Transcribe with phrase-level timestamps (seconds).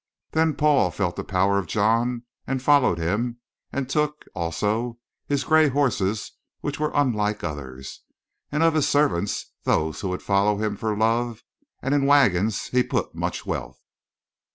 [0.31, 3.37] "Then Paul felt the power of John and followed him
[3.71, 6.31] and took, also, his gray horses
[6.61, 8.01] which were unlike others,
[8.51, 11.43] and of his servants those who would follow him for love,
[11.83, 13.79] and in wagons he put much wealth.